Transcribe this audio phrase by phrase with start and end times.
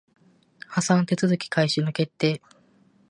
[0.67, 2.41] 破産手続開始の決定